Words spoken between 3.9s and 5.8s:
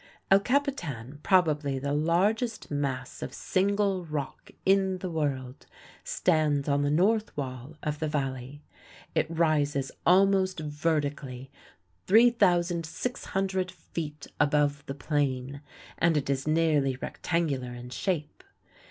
rock in the world,